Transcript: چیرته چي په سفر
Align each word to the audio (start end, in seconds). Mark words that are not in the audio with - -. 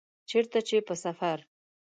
چیرته 0.29 0.59
چي 0.67 0.77
په 0.87 0.95
سفر 1.03 1.37